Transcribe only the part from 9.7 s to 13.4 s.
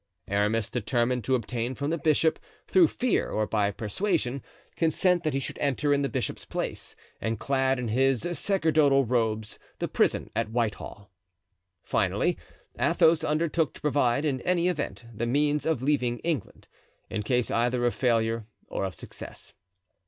the prison at Whitehall. Finally, Athos